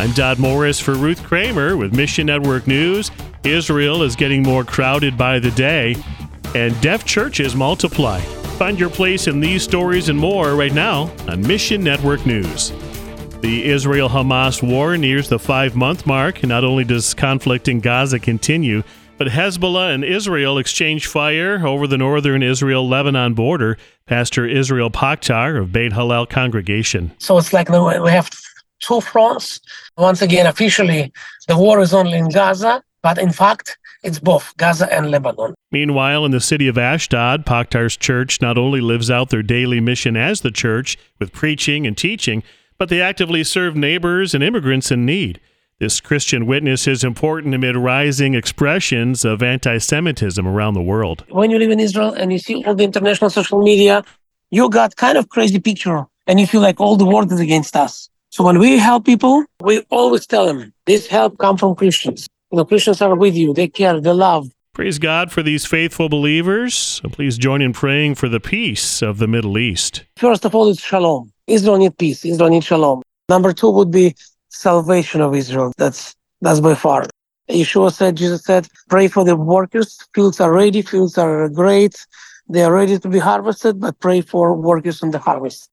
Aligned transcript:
I'm 0.00 0.12
Dodd 0.12 0.38
Morris 0.38 0.80
for 0.80 0.94
Ruth 0.94 1.22
Kramer 1.24 1.76
with 1.76 1.94
Mission 1.94 2.24
Network 2.24 2.66
News. 2.66 3.10
Israel 3.44 4.02
is 4.02 4.16
getting 4.16 4.42
more 4.42 4.64
crowded 4.64 5.18
by 5.18 5.38
the 5.38 5.50
day, 5.50 5.94
and 6.54 6.80
deaf 6.80 7.04
churches 7.04 7.54
multiply. 7.54 8.18
Find 8.56 8.80
your 8.80 8.88
place 8.88 9.26
in 9.26 9.40
these 9.40 9.62
stories 9.62 10.08
and 10.08 10.18
more 10.18 10.54
right 10.54 10.72
now 10.72 11.12
on 11.28 11.46
Mission 11.46 11.84
Network 11.84 12.24
News. 12.24 12.70
The 13.42 13.66
Israel 13.66 14.08
Hamas 14.08 14.66
war 14.66 14.96
nears 14.96 15.28
the 15.28 15.38
five 15.38 15.76
month 15.76 16.06
mark. 16.06 16.42
Not 16.44 16.64
only 16.64 16.84
does 16.84 17.12
conflict 17.12 17.68
in 17.68 17.80
Gaza 17.80 18.18
continue, 18.18 18.82
but 19.18 19.28
Hezbollah 19.28 19.92
and 19.92 20.02
Israel 20.02 20.56
exchange 20.56 21.08
fire 21.08 21.66
over 21.66 21.86
the 21.86 21.98
northern 21.98 22.42
Israel 22.42 22.88
Lebanon 22.88 23.34
border. 23.34 23.76
Pastor 24.06 24.46
Israel 24.46 24.90
Pochtar 24.90 25.60
of 25.60 25.72
Beit 25.72 25.92
Hallel 25.92 26.26
Congregation. 26.26 27.12
So 27.18 27.36
it's 27.36 27.52
like 27.52 27.68
we 27.68 28.10
have 28.10 28.30
two 28.80 29.00
fronts. 29.00 29.60
Once 29.96 30.22
again, 30.22 30.46
officially, 30.46 31.12
the 31.48 31.56
war 31.56 31.80
is 31.80 31.94
only 31.94 32.18
in 32.18 32.28
Gaza, 32.28 32.82
but 33.02 33.18
in 33.18 33.30
fact, 33.32 33.78
it's 34.02 34.18
both 34.18 34.56
Gaza 34.56 34.92
and 34.92 35.10
Lebanon. 35.10 35.54
Meanwhile, 35.70 36.24
in 36.24 36.30
the 36.30 36.40
city 36.40 36.68
of 36.68 36.78
Ashdod, 36.78 37.44
Pochtar's 37.44 37.96
church 37.96 38.40
not 38.40 38.56
only 38.56 38.80
lives 38.80 39.10
out 39.10 39.30
their 39.30 39.42
daily 39.42 39.80
mission 39.80 40.16
as 40.16 40.40
the 40.40 40.50
church 40.50 40.96
with 41.18 41.32
preaching 41.32 41.86
and 41.86 41.96
teaching, 41.96 42.42
but 42.78 42.88
they 42.88 43.00
actively 43.00 43.44
serve 43.44 43.76
neighbors 43.76 44.34
and 44.34 44.42
immigrants 44.42 44.90
in 44.90 45.04
need. 45.04 45.40
This 45.78 46.00
Christian 46.00 46.44
witness 46.46 46.86
is 46.86 47.04
important 47.04 47.54
amid 47.54 47.74
rising 47.76 48.34
expressions 48.34 49.24
of 49.24 49.42
anti 49.42 49.78
Semitism 49.78 50.46
around 50.46 50.74
the 50.74 50.82
world. 50.82 51.24
When 51.30 51.50
you 51.50 51.58
live 51.58 51.70
in 51.70 51.80
Israel 51.80 52.12
and 52.12 52.30
you 52.32 52.38
see 52.38 52.62
all 52.64 52.74
the 52.74 52.84
international 52.84 53.30
social 53.30 53.62
media, 53.62 54.04
you 54.50 54.68
got 54.68 54.96
kind 54.96 55.16
of 55.16 55.28
crazy 55.30 55.58
picture 55.58 56.04
and 56.26 56.38
you 56.38 56.46
feel 56.46 56.60
like 56.60 56.80
all 56.80 56.96
the 56.96 57.06
world 57.06 57.32
is 57.32 57.40
against 57.40 57.76
us. 57.76 58.10
So 58.30 58.44
when 58.44 58.58
we 58.60 58.78
help 58.78 59.04
people, 59.04 59.44
we 59.60 59.80
always 59.90 60.24
tell 60.24 60.46
them 60.46 60.72
this 60.86 61.08
help 61.08 61.38
come 61.38 61.56
from 61.56 61.74
Christians. 61.74 62.28
You 62.52 62.58
know, 62.58 62.64
Christians 62.64 63.02
are 63.02 63.16
with 63.16 63.34
you. 63.34 63.52
They 63.52 63.66
care. 63.66 64.00
They 64.00 64.12
love. 64.12 64.48
Praise 64.72 65.00
God 65.00 65.32
for 65.32 65.42
these 65.42 65.66
faithful 65.66 66.08
believers. 66.08 67.00
Please 67.10 67.36
join 67.36 67.60
in 67.60 67.72
praying 67.72 68.14
for 68.14 68.28
the 68.28 68.38
peace 68.38 69.02
of 69.02 69.18
the 69.18 69.26
Middle 69.26 69.58
East. 69.58 70.04
First 70.16 70.44
of 70.44 70.54
all, 70.54 70.68
it's 70.70 70.80
shalom. 70.80 71.32
Israel 71.48 71.78
needs 71.78 71.96
peace. 71.96 72.24
Israel 72.24 72.50
needs 72.50 72.66
shalom. 72.66 73.02
Number 73.28 73.52
two 73.52 73.70
would 73.70 73.90
be 73.90 74.14
salvation 74.48 75.20
of 75.20 75.34
Israel. 75.34 75.72
That's 75.76 76.14
that's 76.40 76.60
by 76.60 76.74
far. 76.74 77.06
Yeshua 77.48 77.92
said, 77.92 78.16
Jesus 78.16 78.44
said, 78.44 78.68
pray 78.88 79.08
for 79.08 79.24
the 79.24 79.34
workers. 79.34 79.98
Fields 80.14 80.40
are 80.40 80.52
ready. 80.52 80.82
Fields 80.82 81.18
are 81.18 81.48
great. 81.48 82.06
They 82.48 82.62
are 82.62 82.72
ready 82.72 82.96
to 82.96 83.08
be 83.08 83.18
harvested, 83.18 83.80
but 83.80 83.98
pray 83.98 84.20
for 84.20 84.54
workers 84.54 85.02
in 85.02 85.10
the 85.10 85.18
harvest. 85.18 85.68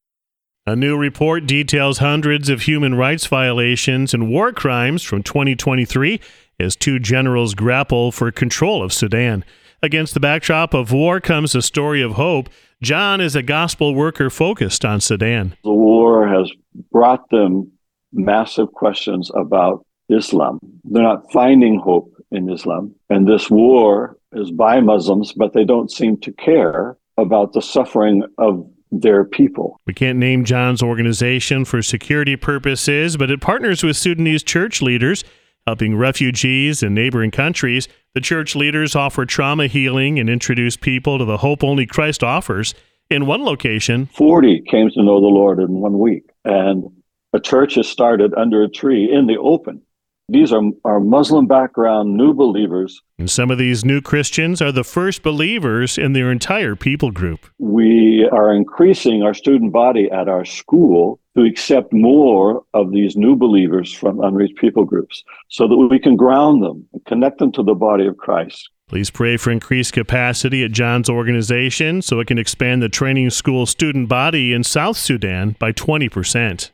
A 0.68 0.76
new 0.76 0.98
report 0.98 1.46
details 1.46 2.00
hundreds 2.00 2.50
of 2.50 2.64
human 2.64 2.96
rights 2.96 3.26
violations 3.26 4.14
and 4.14 4.28
war 4.28 4.52
crimes 4.52 5.02
from 5.02 5.24
2023 5.24 6.20
as 6.60 6.76
two 6.76 7.00
generals 7.00 7.56
grapple 7.56 8.12
for 8.12 8.30
control 8.34 8.84
of 8.84 8.92
Sudan. 8.92 9.46
Against 9.82 10.14
the 10.14 10.20
backdrop 10.20 10.74
of 10.74 10.92
war 10.92 11.22
comes 11.22 11.56
a 11.56 11.62
story 11.62 12.02
of 12.02 12.16
hope. 12.16 12.50
John 12.82 13.22
is 13.22 13.34
a 13.34 13.42
gospel 13.42 13.96
worker 13.96 14.30
focused 14.30 14.84
on 14.84 15.00
Sudan. 15.00 15.56
The 15.64 15.72
war 15.72 16.28
has 16.28 16.52
brought 16.92 17.30
them 17.30 17.72
massive 18.12 18.74
questions 18.74 19.32
about 19.36 19.86
Islam. 20.10 20.60
They're 20.84 21.02
not 21.02 21.32
finding 21.32 21.80
hope 21.80 22.12
in 22.30 22.50
Islam. 22.50 22.94
And 23.10 23.26
this 23.26 23.50
war 23.50 24.18
is 24.34 24.52
by 24.52 24.82
Muslims, 24.82 25.32
but 25.32 25.54
they 25.54 25.64
don't 25.64 25.90
seem 25.90 26.18
to 26.18 26.34
care 26.34 26.98
about 27.16 27.54
the 27.54 27.62
suffering 27.62 28.24
of 28.38 28.70
their 28.92 29.24
people. 29.24 29.80
We 29.86 29.94
can't 29.94 30.18
name 30.18 30.46
John's 30.46 30.82
organization 30.82 31.66
for 31.66 31.82
security 31.82 32.36
purposes, 32.36 33.18
but 33.18 33.30
it 33.30 33.42
partners 33.42 33.84
with 33.84 33.98
Sudanese 33.98 34.44
church 34.44 34.82
leaders 34.82 35.24
helping 35.68 35.98
refugees 35.98 36.82
in 36.82 36.94
neighboring 36.94 37.30
countries. 37.30 37.90
The 38.14 38.22
church 38.22 38.56
leaders 38.56 38.96
offer 38.96 39.26
trauma 39.26 39.68
healing 39.68 40.18
and 40.18 40.30
introduce 40.30 40.78
people 40.78 41.20
to 41.20 41.26
the 41.26 41.38
hope 41.38 41.62
only 41.62 41.86
Christ 41.86 42.24
offers. 42.24 42.74
In 43.10 43.26
one 43.26 43.44
location, 43.44 44.08
40 44.08 44.62
came 44.62 44.90
to 44.90 45.04
know 45.04 45.20
the 45.20 45.28
Lord 45.28 45.60
in 45.60 45.82
one 45.82 46.00
week, 46.00 46.30
and 46.46 46.86
a 47.34 47.40
church 47.40 47.78
is 47.78 47.88
started 47.88 48.34
under 48.34 48.64
a 48.64 48.70
tree 48.70 49.12
in 49.12 49.28
the 49.28 49.38
open. 49.38 49.82
These 50.30 50.52
are, 50.52 50.62
are 50.84 51.00
Muslim 51.00 51.48
background 51.48 52.18
new 52.18 52.34
believers. 52.34 53.02
And 53.18 53.32
some 53.32 53.50
of 53.50 53.58
these 53.58 53.86
new 53.86 54.02
Christians 54.02 54.62
are 54.62 54.74
the 54.74 54.84
first 54.84 55.24
believers 55.24 55.98
in 55.98 56.12
their 56.12 56.34
entire 56.34 56.76
people 56.76 57.12
group. 57.12 57.46
We 57.60 58.28
are 58.34 58.54
increasing 58.54 59.24
our 59.24 59.34
student 59.34 59.72
body 59.72 60.12
at 60.12 60.28
our 60.28 60.44
school 60.44 61.22
to 61.38 61.46
accept 61.46 61.94
more 61.94 62.64
of 62.74 62.92
these 62.92 63.16
new 63.16 63.38
believers 63.38 63.94
from 63.94 64.20
unreached 64.20 64.58
people 64.58 64.84
groups 64.84 65.24
so 65.48 65.66
that 65.66 65.78
we 65.78 65.98
can 65.98 66.18
ground 66.18 66.62
them 66.62 66.86
and 66.92 67.06
connect 67.06 67.38
them 67.38 67.54
to 67.54 67.64
the 67.64 67.76
body 67.76 68.06
of 68.06 68.18
Christ. 68.18 68.70
Please 68.90 69.10
pray 69.10 69.38
for 69.38 69.52
increased 69.52 69.94
capacity 69.94 70.62
at 70.66 70.72
John's 70.72 71.10
organization 71.10 72.02
so 72.02 72.20
it 72.20 72.28
can 72.28 72.38
expand 72.38 72.82
the 72.82 72.90
training 72.90 73.30
school 73.30 73.66
student 73.66 74.10
body 74.10 74.52
in 74.52 74.66
South 74.66 74.98
Sudan 74.98 75.56
by 75.58 75.72
20%. 75.72 76.72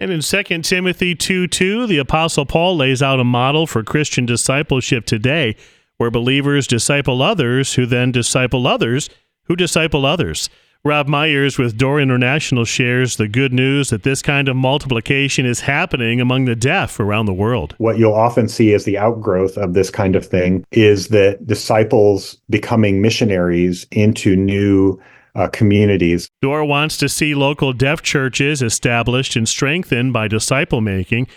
And 0.00 0.12
in 0.12 0.20
2 0.20 0.62
Timothy 0.62 1.16
2 1.16 1.48
2, 1.48 1.86
the 1.88 1.98
Apostle 1.98 2.46
Paul 2.46 2.76
lays 2.76 3.02
out 3.02 3.18
a 3.18 3.24
model 3.24 3.66
for 3.66 3.82
Christian 3.82 4.26
discipleship 4.26 5.06
today 5.06 5.56
where 5.96 6.10
believers 6.10 6.68
disciple 6.68 7.20
others 7.20 7.74
who 7.74 7.84
then 7.84 8.12
disciple 8.12 8.68
others 8.68 9.10
who 9.44 9.56
disciple 9.56 10.06
others. 10.06 10.48
Rob 10.84 11.08
Myers 11.08 11.58
with 11.58 11.76
Door 11.76 12.00
International 12.00 12.64
shares 12.64 13.16
the 13.16 13.26
good 13.26 13.52
news 13.52 13.90
that 13.90 14.04
this 14.04 14.22
kind 14.22 14.48
of 14.48 14.54
multiplication 14.54 15.44
is 15.44 15.60
happening 15.60 16.20
among 16.20 16.44
the 16.44 16.54
deaf 16.54 17.00
around 17.00 17.26
the 17.26 17.34
world. 17.34 17.74
What 17.78 17.98
you'll 17.98 18.14
often 18.14 18.46
see 18.46 18.72
as 18.74 18.84
the 18.84 18.96
outgrowth 18.96 19.58
of 19.58 19.74
this 19.74 19.90
kind 19.90 20.14
of 20.14 20.24
thing 20.24 20.64
is 20.70 21.08
that 21.08 21.44
disciples 21.44 22.36
becoming 22.48 23.02
missionaries 23.02 23.88
into 23.90 24.36
new 24.36 25.00
uh, 25.38 25.48
communities. 25.48 26.28
Door 26.42 26.64
wants 26.64 26.96
to 26.98 27.08
see 27.08 27.34
local 27.34 27.72
deaf 27.72 28.02
churches 28.02 28.60
established 28.60 29.36
and 29.36 29.48
strengthened 29.48 30.12
by 30.12 30.26
disciple 30.26 30.80
making, 30.80 31.28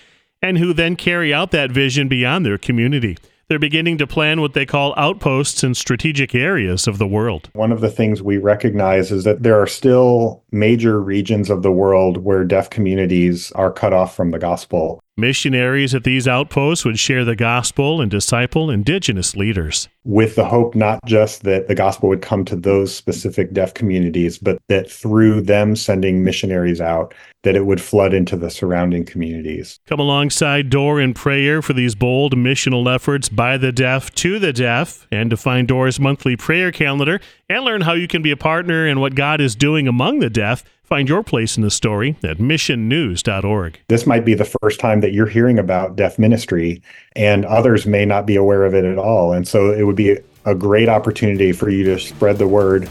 and 0.42 0.58
who 0.58 0.74
then 0.74 0.96
carry 0.96 1.32
out 1.34 1.52
that 1.52 1.72
vision 1.72 2.08
beyond 2.08 2.46
their 2.46 2.58
community. 2.58 3.18
They're 3.48 3.60
beginning 3.60 3.98
to 3.98 4.08
plan 4.08 4.40
what 4.40 4.54
they 4.54 4.66
call 4.66 4.94
outposts 4.96 5.62
in 5.62 5.76
strategic 5.76 6.34
areas 6.34 6.88
of 6.88 6.98
the 6.98 7.08
world. 7.08 7.50
One 7.54 7.74
of 7.74 7.82
the 7.82 7.90
things 7.90 8.22
we 8.22 8.38
recognize 8.38 9.12
is 9.12 9.26
that 9.26 9.44
there 9.44 9.62
are 9.62 9.68
still 9.68 10.42
major 10.52 11.02
regions 11.02 11.50
of 11.50 11.62
the 11.62 11.72
world 11.72 12.24
where 12.24 12.46
deaf 12.46 12.70
communities 12.70 13.52
are 13.52 13.72
cut 13.72 13.92
off 13.92 14.16
from 14.16 14.32
the 14.32 14.40
gospel. 14.40 15.04
Missionaries 15.18 15.94
at 15.94 16.06
these 16.06 16.26
outposts 16.26 16.86
would 16.86 16.98
share 16.98 17.26
the 17.26 17.36
gospel 17.36 18.00
and 18.00 18.10
disciple 18.10 18.70
indigenous 18.70 19.36
leaders. 19.36 19.90
With 20.06 20.36
the 20.36 20.46
hope 20.46 20.74
not 20.74 21.00
just 21.06 21.44
that 21.44 21.68
the 21.68 21.76
gospel 21.76 22.08
would 22.10 22.22
come 22.22 22.46
to 22.46 22.56
those 22.56 22.96
specific 22.96 23.52
deaf 23.52 23.74
communities, 23.74 24.38
but 24.38 24.58
that 24.70 24.90
through 24.90 25.42
them 25.42 25.76
sending 25.76 26.24
missionaries 26.24 26.80
out, 26.80 27.14
that 27.44 27.56
it 27.56 27.66
would 27.66 27.82
flood 27.82 28.14
into 28.14 28.38
the 28.38 28.50
surrounding 28.50 29.04
communities. 29.04 29.80
Come 29.86 30.00
alongside 30.00 30.70
Door 30.70 31.02
in 31.02 31.14
prayer 31.14 31.62
for 31.62 31.74
these 31.74 31.94
bold 31.94 32.36
missional 32.36 32.94
efforts 32.94 33.30
by 33.30 33.58
the 33.58 33.72
deaf 33.72 34.12
to 34.16 34.40
the 34.40 34.54
deaf, 34.54 35.08
and 35.12 35.30
to 35.30 35.38
find 35.38 35.68
Door's 35.68 36.00
monthly 36.00 36.38
prayer 36.38 36.72
calendar 36.72 37.20
and 37.52 37.66
learn 37.66 37.82
how 37.82 37.94
you 37.94 38.08
can 38.08 38.22
be 38.22 38.32
a 38.32 38.38
partner 38.38 38.88
in 38.88 39.00
what 39.00 39.16
God 39.16 39.42
is 39.42 39.56
doing 39.56 39.88
among 39.88 40.20
the 40.20 40.30
deaf. 40.30 40.64
Find 40.84 41.08
your 41.08 41.24
place 41.24 41.56
in 41.56 41.64
the 41.64 41.72
story 41.72 42.18
at 42.24 42.38
missionnews.org. 42.38 43.80
This 43.88 44.06
might 44.06 44.26
be 44.26 44.34
the 44.34 44.46
first 44.46 44.80
time 44.80 45.02
that 45.02 45.14
you're 45.14 45.28
hearing 45.28 45.58
about 45.58 45.96
deaf 45.96 46.20
ministry, 46.20 46.82
and 47.16 47.46
others 47.46 47.86
may 47.86 48.06
not 48.06 48.26
be 48.26 48.36
aware 48.36 48.66
of 48.66 48.74
it 48.74 48.84
at 48.84 48.98
all. 48.98 49.34
And 49.34 49.48
so 49.48 49.72
it 49.72 49.84
would 49.84 49.96
be 49.96 50.18
a 50.46 50.56
great 50.56 50.90
opportunity 50.90 51.52
for 51.52 51.70
you 51.70 51.84
to 51.86 52.00
spread 52.00 52.38
the 52.38 52.48
word. 52.48 52.90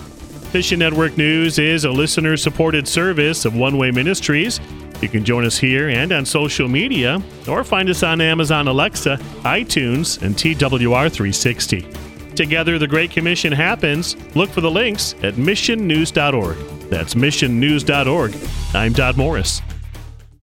Mission 0.54 0.78
Network 0.78 1.16
News 1.16 1.59
is 1.59 1.84
a 1.84 1.91
listener 1.91 2.37
supported 2.37 2.88
service 2.88 3.44
of 3.44 3.54
One 3.54 3.77
Way 3.77 3.91
Ministries. 3.91 4.60
You 5.00 5.09
can 5.09 5.25
join 5.25 5.44
us 5.44 5.59
here 5.59 5.88
and 5.88 6.12
on 6.12 6.27
social 6.27 6.68
media, 6.68 7.22
or 7.48 7.65
find 7.65 7.89
us 7.89 8.03
on 8.03 8.21
Amazon 8.21 8.66
Alexa, 8.66 9.18
iTunes, 9.42 10.21
and 10.22 10.34
TWR360. 10.34 12.09
Together, 12.41 12.78
the 12.78 12.89
Great 12.89 13.10
Commission 13.10 13.53
happens. 13.53 14.16
Look 14.34 14.48
for 14.48 14.63
the 14.63 14.71
links 14.71 15.15
at 15.22 15.34
missionnews.org. 15.34 16.57
That's 16.89 17.13
missionnews.org. 17.13 18.34
I'm 18.72 18.95
Dodd 18.95 19.19
Morris. 19.19 19.60